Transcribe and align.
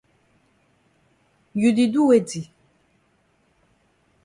You 1.59 1.69
di 1.77 1.85
do 1.93 2.01
weti? 2.07 2.41